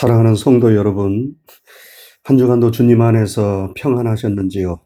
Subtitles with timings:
[0.00, 1.34] 사랑하는 성도 여러분,
[2.22, 4.78] 한 주간도 주님 안에서 평안하셨는지요?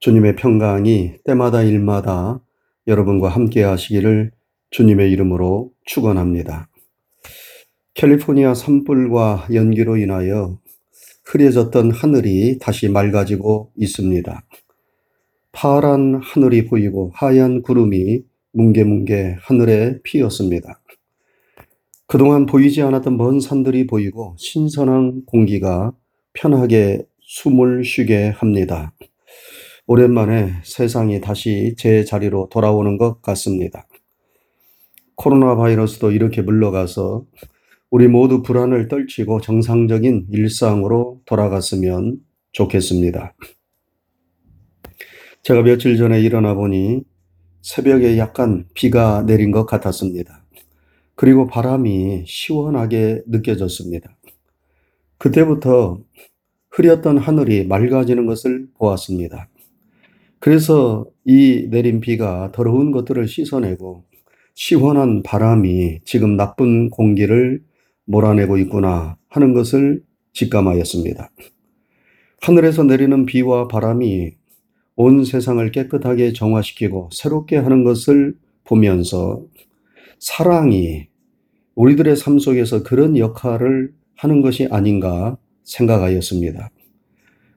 [0.00, 2.38] 주님의 평강이 때마다 일마다
[2.86, 4.30] 여러분과 함께 하시기를
[4.68, 6.68] 주님의 이름으로 축원합니다.
[7.94, 10.58] 캘리포니아 산불과 연기로 인하여
[11.24, 14.44] 흐려졌던 하늘이 다시 맑아지고 있습니다.
[15.52, 18.22] 파란 하늘이 보이고 하얀 구름이
[18.52, 20.81] 뭉게뭉게 하늘에 피었습니다.
[22.12, 25.94] 그동안 보이지 않았던 먼 산들이 보이고 신선한 공기가
[26.34, 28.92] 편하게 숨을 쉬게 합니다.
[29.86, 33.86] 오랜만에 세상이 다시 제 자리로 돌아오는 것 같습니다.
[35.14, 37.24] 코로나 바이러스도 이렇게 물러가서
[37.88, 42.18] 우리 모두 불안을 떨치고 정상적인 일상으로 돌아갔으면
[42.52, 43.34] 좋겠습니다.
[45.44, 47.04] 제가 며칠 전에 일어나 보니
[47.62, 50.41] 새벽에 약간 비가 내린 것 같았습니다.
[51.14, 54.16] 그리고 바람이 시원하게 느껴졌습니다.
[55.18, 56.00] 그때부터
[56.70, 59.48] 흐렸던 하늘이 맑아지는 것을 보았습니다.
[60.38, 64.04] 그래서 이 내린 비가 더러운 것들을 씻어내고
[64.54, 67.62] 시원한 바람이 지금 나쁜 공기를
[68.06, 71.30] 몰아내고 있구나 하는 것을 직감하였습니다.
[72.40, 74.32] 하늘에서 내리는 비와 바람이
[74.96, 79.42] 온 세상을 깨끗하게 정화시키고 새롭게 하는 것을 보면서
[80.22, 81.08] 사랑이
[81.74, 86.70] 우리들의 삶 속에서 그런 역할을 하는 것이 아닌가 생각하였습니다.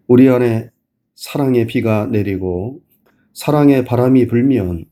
[0.08, 0.72] 우리 안에
[1.14, 2.82] 사랑의 비가 내리고
[3.34, 4.86] 사랑의 바람이 불면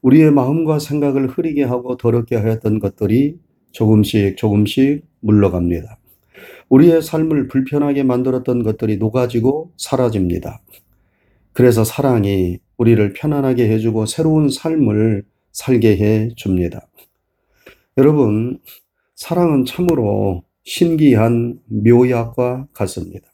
[0.00, 3.40] 우리의 마음과 생각을 흐리게 하고 더럽게 하였던 것들이
[3.72, 5.98] 조금씩 조금씩 물러갑니다.
[6.68, 10.62] 우리의 삶을 불편하게 만들었던 것들이 녹아지고 사라집니다.
[11.52, 16.88] 그래서 사랑이 우리를 편안하게 해주고 새로운 삶을 살게 해 줍니다.
[17.98, 18.60] 여러분,
[19.16, 23.26] 사랑은 참으로 신기한 묘약과 같습니다.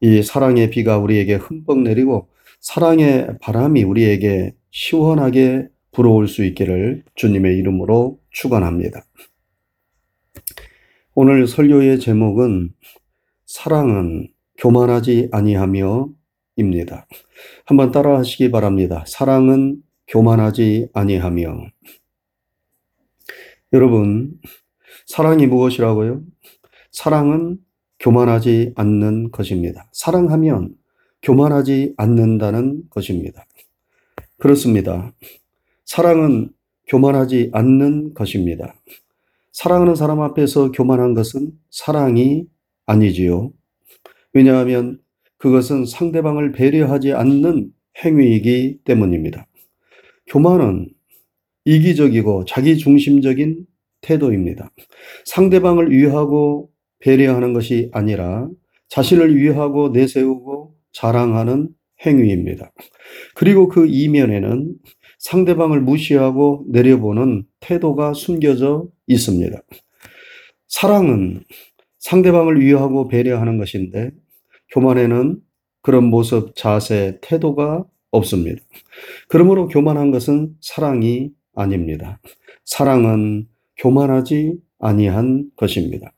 [0.00, 8.18] 이 사랑의 비가 우리에게 흠뻑 내리고 사랑의 바람이 우리에게 시원하게 불어올 수 있기를 주님의 이름으로
[8.30, 9.04] 축원합니다.
[11.14, 12.70] 오늘 설교의 제목은
[13.44, 17.06] 사랑은 교만하지 아니하며입니다.
[17.66, 19.04] 한번 따라 하시기 바랍니다.
[19.06, 21.66] 사랑은 교만하지 아니하며
[23.72, 24.38] 여러분,
[25.06, 26.22] 사랑이 무엇이라고요?
[26.92, 27.58] 사랑은
[27.98, 29.88] 교만하지 않는 것입니다.
[29.92, 30.74] 사랑하면
[31.22, 33.44] 교만하지 않는다는 것입니다.
[34.38, 35.12] 그렇습니다.
[35.84, 36.50] 사랑은
[36.86, 38.74] 교만하지 않는 것입니다.
[39.52, 42.46] 사랑하는 사람 앞에서 교만한 것은 사랑이
[42.86, 43.52] 아니지요.
[44.32, 45.00] 왜냐하면
[45.38, 47.72] 그것은 상대방을 배려하지 않는
[48.04, 49.46] 행위이기 때문입니다.
[50.26, 50.88] 교만은
[51.66, 53.66] 이기적이고 자기중심적인
[54.00, 54.72] 태도입니다.
[55.26, 58.48] 상대방을 위하고 배려하는 것이 아니라
[58.88, 61.68] 자신을 위하고 내세우고 자랑하는
[62.06, 62.72] 행위입니다.
[63.34, 64.74] 그리고 그 이면에는
[65.18, 69.60] 상대방을 무시하고 내려보는 태도가 숨겨져 있습니다.
[70.68, 71.42] 사랑은
[71.98, 74.10] 상대방을 위하고 배려하는 것인데
[74.70, 75.40] 교만에는
[75.82, 78.62] 그런 모습, 자세, 태도가 없습니다.
[79.28, 82.20] 그러므로 교만한 것은 사랑이 아닙니다.
[82.64, 86.12] 사랑은 교만하지 아니한 것입니다.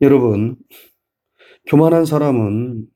[0.00, 0.56] 여러분,
[1.66, 2.86] 교만한 사람은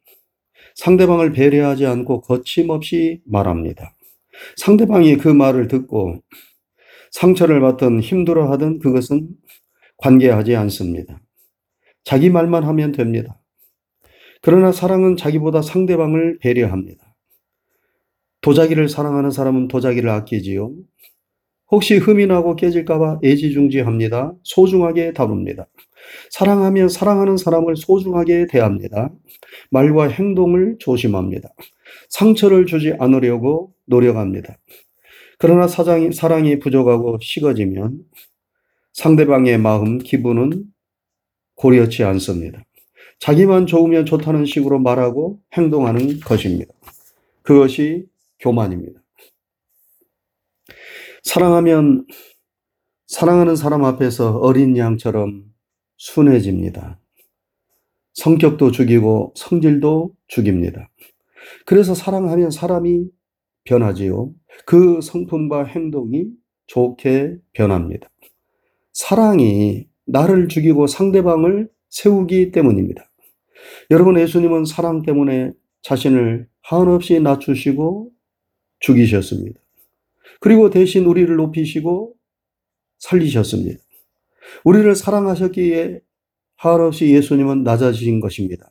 [0.77, 3.95] 상대방을 배려하지 않고 거침없이 말합니다.
[4.57, 6.23] 상대방이 그 말을 듣고
[7.11, 9.29] 상처를 받든 힘들어하든 그것은
[9.99, 11.21] 관계하지 않습니다.
[12.03, 13.41] 자기 말만 하면 됩니다.
[14.43, 17.17] 그러나 사랑은 자기보다 상대방을 배려합니다.
[18.41, 20.75] 도자기를 사랑하는 사람은 도자기를 아끼지요.
[21.75, 24.35] 혹시 흠이 나고 깨질까봐 애지중지합니다.
[24.45, 25.67] 소중하게 다룹니다.
[26.31, 29.11] 사랑하면 사랑하는 사람을 소중하게 대합니다.
[29.71, 31.49] 말과 행동을 조심합니다.
[32.11, 34.57] 상처를 주지 않으려고 노력합니다.
[35.39, 37.99] 그러나 사장이, 사랑이 부족하고 식어지면
[38.93, 40.67] 상대방의 마음, 기분은
[41.57, 42.65] 고려치 않습니다.
[43.19, 46.73] 자기만 좋으면 좋다는 식으로 말하고 행동하는 것입니다.
[47.43, 48.07] 그것이
[48.39, 49.04] 교만입니다.
[51.25, 52.07] 사랑하면
[53.07, 55.45] 사랑하는 사람 앞에서 어린 양처럼
[55.97, 57.01] 순해집니다.
[58.13, 60.91] 성격도 죽이고 성질도 죽입니다.
[61.65, 63.07] 그래서 사랑하면 사람이
[63.65, 64.33] 변하지요.
[64.67, 66.27] 그 성품과 행동이
[66.67, 68.11] 좋게 변합니다.
[68.93, 73.11] 사랑이 나를 죽이고 상대방을 세우기 때문입니다.
[73.91, 78.11] 여러분, 예수님은 사랑 때문에 자신을 한없이 낮추시고
[78.81, 79.64] 죽이셨습니다.
[80.41, 82.15] 그리고 대신 우리를 높이시고
[82.99, 83.79] 살리셨습니다.
[84.65, 86.01] 우리를 사랑하셨기에
[86.57, 88.71] 한없이 예수님은 낮아지신 것입니다.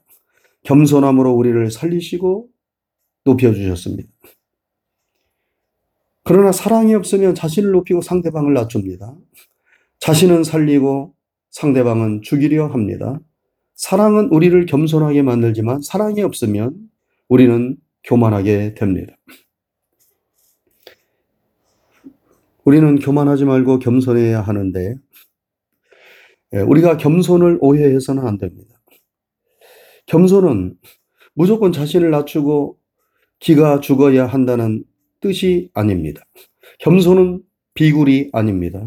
[0.64, 2.50] 겸손함으로 우리를 살리시고
[3.26, 4.10] 높여주셨습니다.
[6.24, 9.16] 그러나 사랑이 없으면 자신을 높이고 상대방을 낮춥니다.
[10.00, 11.14] 자신은 살리고
[11.52, 13.20] 상대방은 죽이려 합니다.
[13.76, 16.76] 사랑은 우리를 겸손하게 만들지만 사랑이 없으면
[17.28, 19.14] 우리는 교만하게 됩니다.
[22.66, 24.96] 우리는 교만하지 말고 겸손해야 하는데
[26.54, 28.76] 예, 우리가 겸손을 오해해서는 안 됩니다.
[30.06, 30.76] 겸손은
[31.34, 32.78] 무조건 자신을 낮추고
[33.40, 34.84] 기가 죽어야 한다는
[35.20, 36.22] 뜻이 아닙니다.
[36.80, 37.42] 겸손은
[37.74, 38.86] 비굴이 아닙니다.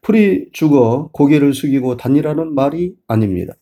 [0.00, 3.54] 풀이 죽어 고개를 숙이고 다니라는 말이 아닙니다.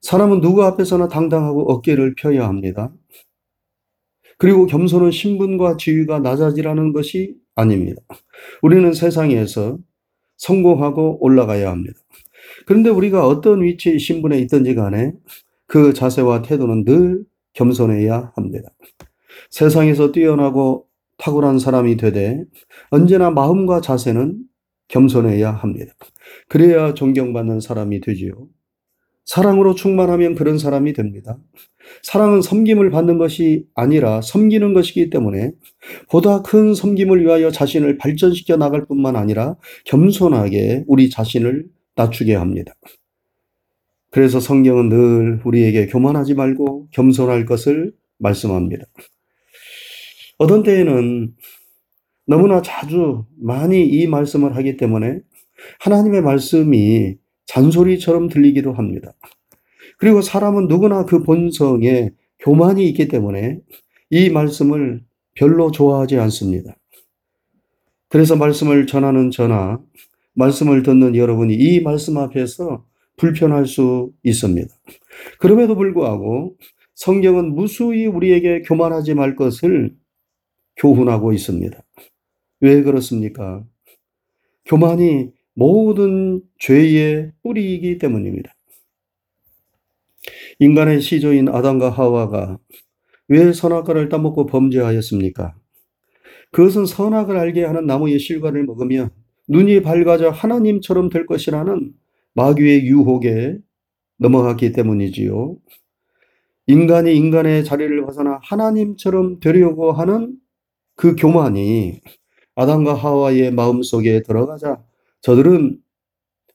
[0.00, 2.92] 사람은 누구 앞에서나 당당하고 어깨를 펴야 합니다.
[4.38, 8.00] 그리고 겸손은 신분과 지위가 낮아지라는 것이 아닙니다.
[8.62, 9.78] 우리는 세상에서
[10.36, 11.98] 성공하고 올라가야 합니다.
[12.66, 15.12] 그런데 우리가 어떤 위치의 신분에 있든지 간에
[15.66, 17.24] 그 자세와 태도는 늘
[17.54, 18.68] 겸손해야 합니다.
[19.50, 20.86] 세상에서 뛰어나고
[21.18, 22.42] 탁월한 사람이 되되
[22.90, 24.38] 언제나 마음과 자세는
[24.88, 25.94] 겸손해야 합니다.
[26.48, 28.48] 그래야 존경받는 사람이 되지요.
[29.24, 31.38] 사랑으로 충만하면 그런 사람이 됩니다.
[32.02, 35.52] 사랑은 섬김을 받는 것이 아니라 섬기는 것이기 때문에
[36.10, 42.74] 보다 큰 섬김을 위하여 자신을 발전시켜 나갈 뿐만 아니라 겸손하게 우리 자신을 낮추게 합니다.
[44.10, 48.84] 그래서 성경은 늘 우리에게 교만하지 말고 겸손할 것을 말씀합니다.
[50.38, 51.32] 어떤 때에는
[52.26, 55.20] 너무나 자주 많이 이 말씀을 하기 때문에
[55.80, 57.16] 하나님의 말씀이
[57.46, 59.12] 잔소리처럼 들리기도 합니다.
[59.98, 62.10] 그리고 사람은 누구나 그 본성에
[62.40, 63.60] 교만이 있기 때문에
[64.10, 65.02] 이 말씀을
[65.34, 66.76] 별로 좋아하지 않습니다.
[68.08, 69.80] 그래서 말씀을 전하는 저나
[70.34, 72.84] 말씀을 듣는 여러분이 이 말씀 앞에서
[73.16, 74.68] 불편할 수 있습니다.
[75.38, 76.56] 그럼에도 불구하고
[76.94, 79.94] 성경은 무수히 우리에게 교만하지 말 것을
[80.76, 81.82] 교훈하고 있습니다.
[82.60, 83.64] 왜 그렇습니까?
[84.64, 88.54] 교만이 모든 죄의 뿌리이기 때문입니다.
[90.58, 92.58] 인간의 시조인 아담과 하와가
[93.28, 95.54] 왜 선악과를 따먹고 범죄하였습니까?
[96.50, 99.10] 그것은 선악을 알게 하는 나무의 실과를 먹으면
[99.48, 101.92] 눈이 밝아져 하나님처럼 될 것이라는
[102.34, 103.58] 마귀의 유혹에
[104.18, 105.56] 넘어갔기 때문이지요.
[106.66, 110.36] 인간이 인간의 자리를 벗어나 하나님처럼 되려고 하는
[110.94, 112.00] 그 교만이
[112.54, 114.82] 아담과 하와의 마음속에 들어가자
[115.22, 115.78] 저들은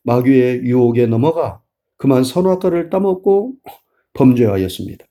[0.04, 1.62] 마귀의 유혹에 넘어가
[1.98, 3.54] 그만 선악과를 따먹고
[4.14, 5.06] 범죄하였습니다.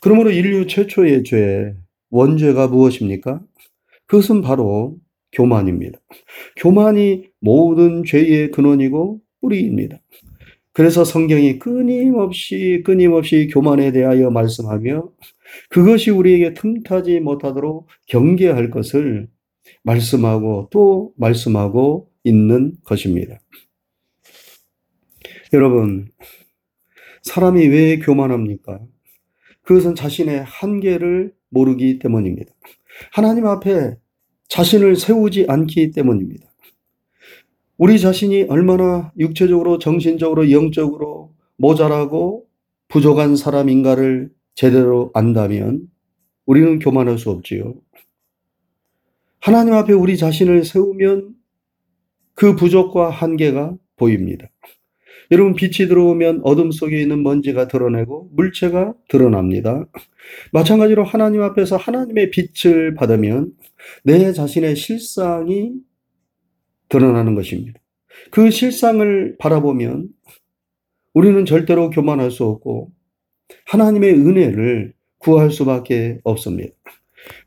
[0.00, 1.74] 그러므로 인류 최초의 죄,
[2.10, 3.42] 원죄가 무엇입니까?
[4.06, 4.96] 그것은 바로
[5.32, 5.98] 교만입니다.
[6.56, 10.00] 교만이 모든 죄의 근원이고 뿌리입니다.
[10.72, 15.08] 그래서 성경이 끊임없이 끊임없이 교만에 대하여 말씀하며
[15.70, 19.28] 그것이 우리에게 틈타지 못하도록 경계할 것을
[19.82, 23.38] 말씀하고 또 말씀하고 있는 것입니다.
[25.52, 26.08] 여러분,
[27.22, 28.80] 사람이 왜 교만합니까?
[29.62, 32.52] 그것은 자신의 한계를 모르기 때문입니다.
[33.12, 33.96] 하나님 앞에
[34.48, 36.46] 자신을 세우지 않기 때문입니다.
[37.76, 42.46] 우리 자신이 얼마나 육체적으로, 정신적으로, 영적으로 모자라고
[42.88, 45.88] 부족한 사람인가를 제대로 안다면
[46.46, 47.74] 우리는 교만할 수 없지요.
[49.40, 51.34] 하나님 앞에 우리 자신을 세우면
[52.34, 54.48] 그 부족과 한계가 보입니다.
[55.30, 59.86] 여러분, 빛이 들어오면 어둠 속에 있는 먼지가 드러내고 물체가 드러납니다.
[60.52, 63.52] 마찬가지로 하나님 앞에서 하나님의 빛을 받으면
[64.02, 65.72] 내 자신의 실상이
[66.88, 67.80] 드러나는 것입니다.
[68.30, 70.08] 그 실상을 바라보면
[71.14, 72.90] 우리는 절대로 교만할 수 없고
[73.66, 76.74] 하나님의 은혜를 구할 수밖에 없습니다.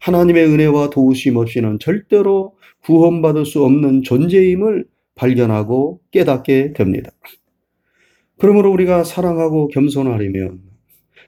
[0.02, 7.12] 하나님의 은혜와 도우심 없이는 절대로 구원받을 수 없는 존재임을 발견하고 깨닫게 됩니다.
[8.38, 10.62] 그러므로 우리가 사랑하고 겸손하려면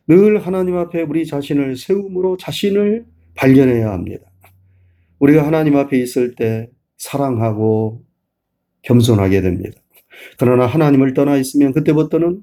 [0.07, 4.25] 늘 하나님 앞에 우리 자신을 세움으로 자신을 발견해야 합니다.
[5.19, 8.03] 우리가 하나님 앞에 있을 때 사랑하고
[8.83, 9.79] 겸손하게 됩니다.
[10.37, 12.41] 그러나 하나님을 떠나 있으면 그때부터는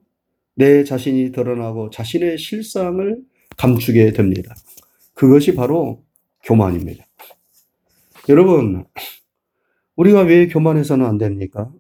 [0.54, 3.18] 내 자신이 드러나고 자신의 실상을
[3.56, 4.54] 감추게 됩니다.
[5.14, 6.02] 그것이 바로
[6.44, 7.04] 교만입니다.
[8.28, 8.84] 여러분,
[9.94, 11.72] 우리가 왜 교만해서는 안 됩니까?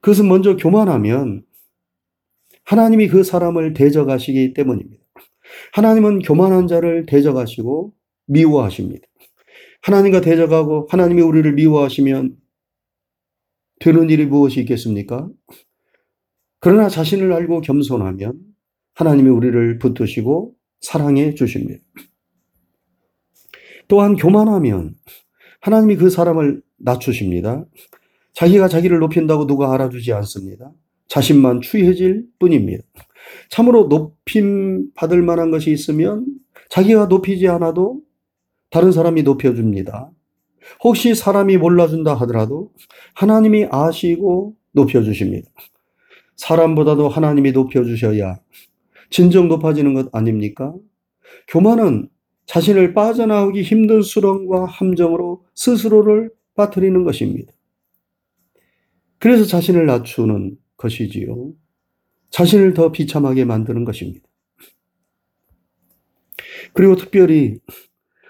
[0.00, 1.44] 그것은 먼저 교만하면
[2.64, 5.02] 하나님이 그 사람을 대적하시기 때문입니다.
[5.72, 7.92] 하나님은 교만한 자를 대적하시고
[8.26, 9.06] 미워하십니다.
[9.82, 12.36] 하나님과 대적하고 하나님이 우리를 미워하시면
[13.80, 15.28] 되는 일이 무엇이 있겠습니까?
[16.60, 18.38] 그러나 자신을 알고 겸손하면
[18.94, 21.82] 하나님이 우리를 붙드시고 사랑해 주십니다.
[23.88, 24.94] 또한 교만하면
[25.62, 27.64] 하나님이 그 사람을 낮추십니다.
[28.34, 30.72] 자기가 자기를 높인다고 누가 알아주지 않습니다.
[31.08, 32.82] 자신만 추해질 뿐입니다.
[33.48, 36.26] 참으로 높임 받을 만한 것이 있으면
[36.68, 38.00] 자기가 높이지 않아도
[38.70, 40.10] 다른 사람이 높여줍니다.
[40.82, 42.72] 혹시 사람이 몰라준다 하더라도
[43.14, 45.48] 하나님이 아시고 높여주십니다.
[46.36, 48.40] 사람보다도 하나님이 높여주셔야
[49.10, 50.74] 진정 높아지는 것 아닙니까?
[51.46, 52.08] 교만은
[52.52, 57.50] 자신을 빠져나오기 힘든 수렁과 함정으로 스스로를 빠뜨리는 것입니다.
[59.18, 61.54] 그래서 자신을 낮추는 것이지요.
[62.28, 64.28] 자신을 더 비참하게 만드는 것입니다.
[66.74, 67.58] 그리고 특별히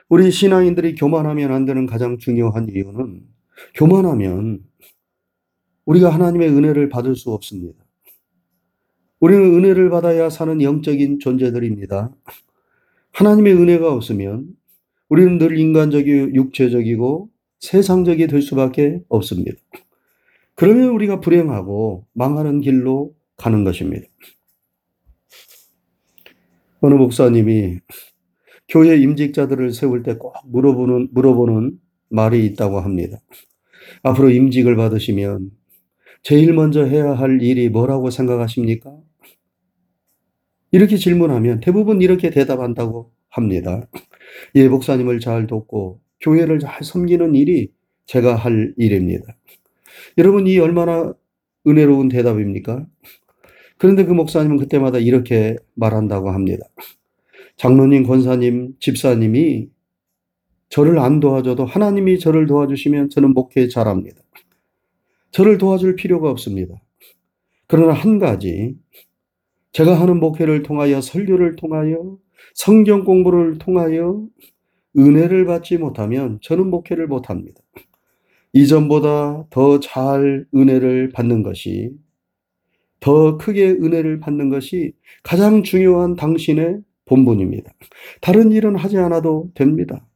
[0.08, 3.24] 우리 신앙인들이 교만하면 안 되는 가장 중요한 이유는
[3.74, 4.60] 교만하면
[5.84, 7.84] 우리가 하나님의 은혜를 받을 수 없습니다.
[9.18, 12.14] 우리는 은혜를 받아야 사는 영적인 존재들입니다.
[13.12, 14.46] 하나님의 은혜가 없으면
[15.08, 17.28] 우리는 늘 인간적이고 육체적이고
[17.60, 19.56] 세상적이 될 수밖에 없습니다.
[20.54, 24.06] 그러면 우리가 불행하고 망하는 길로 가는 것입니다.
[26.80, 27.80] 어느 목사님이
[28.68, 31.78] 교회 임직자들을 세울 때 꼭 물어보는, 물어보는
[32.08, 33.18] 말이 있다고 합니다.
[34.02, 35.50] 앞으로 임직을 받으시면
[36.22, 38.96] 제일 먼저 해야 할 일이 뭐라고 생각하십니까?
[40.72, 43.86] 이렇게 질문하면 대부분 이렇게 대답한다고 합니다.
[44.56, 47.70] 예, 목사님을 잘 돕고 교회를 잘 섬기는 일이
[48.06, 49.36] 제가 할 일입니다.
[50.18, 51.12] 여러분, 이 얼마나
[51.66, 52.86] 은혜로운 대답입니까?
[53.76, 56.66] 그런데 그 목사님은 그때마다 이렇게 말한다고 합니다.
[57.56, 59.68] 장로님, 권사님, 집사님이
[60.68, 64.22] 저를 안 도와줘도 하나님이 저를 도와주시면 저는 목회 잘합니다.
[65.32, 66.80] 저를 도와줄 필요가 없습니다.
[67.66, 68.74] 그러나 한 가지,
[69.72, 72.18] 제가 하는 목회를 통하여 설교를 통하여
[72.54, 74.26] 성경 공부를 통하여
[74.96, 77.60] 은혜를 받지 못하면 저는 목회를 못합니다.
[78.52, 81.90] 이전보다 더 잘 은혜를 받는 것이
[83.00, 87.72] 더 크게 은혜를 받는 것이 가장 중요한 당신의 본분입니다.
[88.20, 90.06] 다른 일은 하지 않아도 됩니다.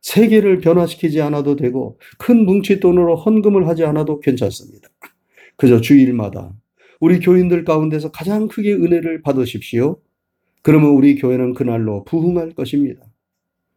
[0.00, 4.88] 세계를 변화시키지 않아도 되고 큰 뭉칫돈으로 헌금을 하지 않아도 괜찮습니다.
[5.56, 6.52] 그저 주일마다
[7.00, 10.00] 우리 교인들 가운데서 가장 크게 은혜를 받으십시오.
[10.62, 13.02] 그러면 우리 교회는 그날로 부흥할 것입니다.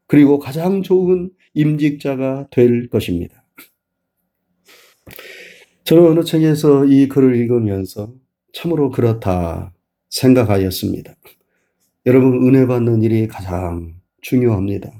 [0.07, 3.45] 그리고 가장 좋은 임직자가 될 것입니다.
[5.83, 8.13] 저는 어느 책에서 이 글을 읽으면서
[8.53, 9.73] 참으로 그렇다
[10.09, 11.15] 생각하였습니다.
[12.05, 14.91] 여러분, 은혜 받는 일이 가장 중요합니다.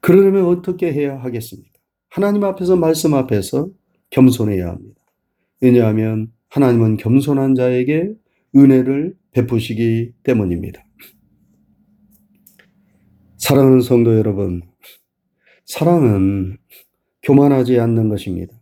[0.00, 1.70] 그러려면 어떻게 해야 하겠습니까?
[2.08, 3.68] 하나님 앞에서, 말씀 앞에서
[4.10, 5.01] 겸손해야 합니다.
[5.62, 8.12] 왜냐하면 하나님은 겸손한 자에게
[8.54, 10.84] 은혜를 베푸시기 때문입니다.
[13.38, 14.62] 사랑하는 성도 여러분,
[15.64, 16.58] 사랑은
[17.22, 18.52] 교만하지 않는 것입니다.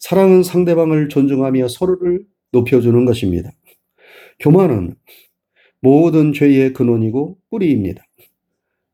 [0.00, 3.50] 사랑은 상대방을 존중하며 서로를 높여주는 것입니다.
[4.40, 4.94] 교만은
[5.80, 8.02] 모든 죄의 근원이고 뿌리입니다.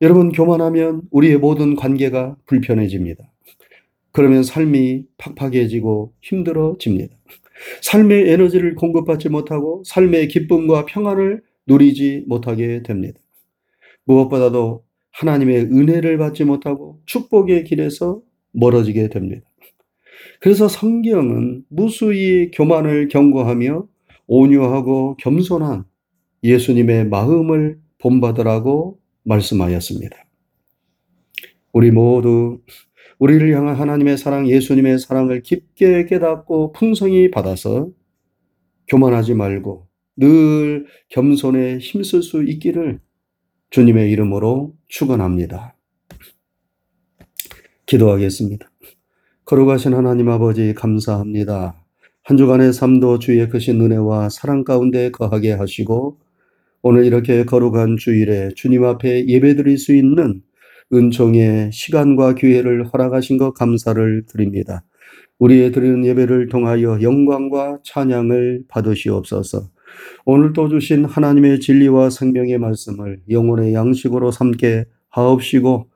[0.02, 3.29] 여러분, 교만하면 우리의 모든 관계가 불편해집니다.
[4.12, 7.16] 그러면 삶이 팍팍해지고 힘들어집니다.
[7.82, 13.20] 삶의 에너지를 공급받지 못하고 삶의 기쁨과 평안을 누리지 못하게 됩니다.
[14.04, 19.46] 무엇보다도 하나님의 은혜를 받지 못하고 축복의 길에서 멀어지게 됩니다.
[20.40, 23.86] 그래서 성경은 무수히 교만을 경고하며
[24.26, 25.84] 온유하고 겸손한
[26.42, 30.16] 예수님의 마음을 본받으라고 말씀하였습니다.
[31.72, 32.60] 우리 모두
[33.20, 37.90] 우리를 향한 하나님의 사랑, 예수님의 사랑을 깊게 깨닫고 풍성히 받아서
[38.88, 39.86] 교만하지 말고
[40.16, 42.98] 늘 겸손에 힘쓸 수 있기를
[43.68, 45.76] 주님의 이름으로 축원합니다.
[47.84, 48.70] 기도하겠습니다.
[49.44, 51.84] 거룩하신 하나님 아버지 감사합니다.
[52.22, 56.18] 한 주간의 삶도 주의 크신 은혜와 사랑 가운데 거하게 하시고
[56.80, 60.42] 오늘 이렇게 거룩한 주일에 주님 앞에 예배드릴 수 있는
[60.92, 64.84] 은총의 시간과 기회를 허락하신 것 감사를 드립니다.
[65.38, 69.70] 우리의 드리는 예배를 통하여 영광과 찬양을 받으시옵소서.
[70.24, 75.88] 오늘 또 주신 하나님의 진리와 생명의 말씀을 영혼의 양식으로 삼게 하옵시고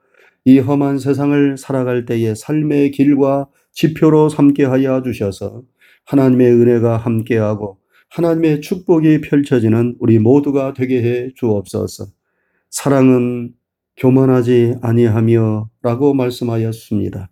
[0.46, 5.62] 이 험한 세상을 살아갈 때의 삶의 길과 지표로 삼게 하여 주셔서
[6.06, 7.78] 하나님의 은혜가 함께하고
[8.10, 12.06] 하나님의 축복이 펼쳐지는 우리 모두가 되게 해 주옵소서.
[12.70, 13.52] 사랑은
[13.96, 17.30] 교만하지 아니하며 라고 말씀하였습니다.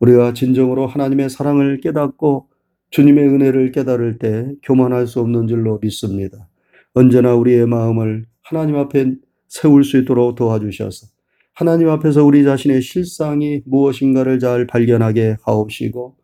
[0.00, 2.48] 우리가 진정으로 하나님의 사랑을 깨닫고
[2.90, 6.48] 주님의 은혜를 깨달을 때 교만할 수 없는 줄로 믿습니다.
[6.94, 9.14] 언제나 우리의 마음을 하나님 앞에
[9.48, 11.08] 세울 수 있도록 도와주셔서
[11.52, 16.16] 하나님 앞에서 우리 자신의 실상이 무엇인가를 잘 발견하게 하옵시고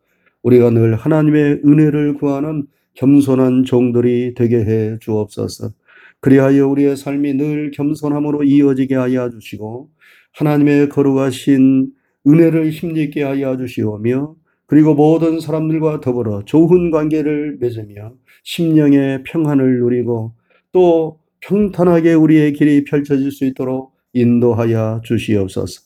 [0.43, 5.71] 우리가 늘 하나님의 은혜를 구하는 겸손한 종들이 되게 해 주옵소서.
[6.23, 9.91] 그리하여 우리의 삶이 늘 겸손함으로 이어지게 하여 주시고
[10.35, 11.91] 하나님의 거룩하신
[12.27, 14.37] 은혜를 힘있게 하여 주시오며
[14.67, 18.15] 그리고 모든 사람들과 더불어 좋은 관계를 맺으며
[18.45, 20.35] 심령의 평안을 누리고
[20.71, 25.83] 또 평탄하게 우리의 길이 펼쳐질 수 있도록 인도하여 주시옵소서.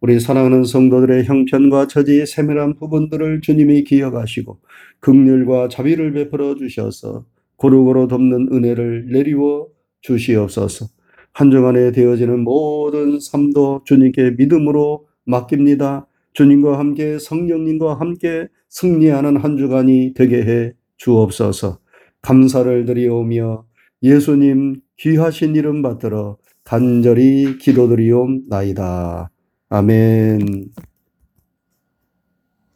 [0.00, 4.58] 우리 사랑하는 성도들의 형편과 처지의 세밀한 부분들을 주님이 기억하시고
[4.98, 7.24] 긍휼과 자비를 베풀어 주셔서
[7.56, 10.86] 고루고루 돕는 은혜를 내리워 주시옵소서.
[11.32, 16.06] 한 주간에 되어지는 모든 삶도 주님께 믿음으로 맡깁니다.
[16.32, 21.78] 주님과 함께 성령님과 함께 승리하는 한 주간이 되게 해 주옵소서.
[22.22, 23.64] 감사를 드리오며
[24.02, 29.30] 예수님 귀하신 이름 받들어 간절히 기도드리옵나이다.
[29.68, 30.40] 아멘.